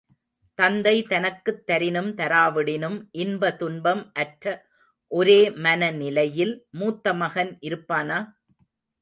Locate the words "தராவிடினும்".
2.15-2.97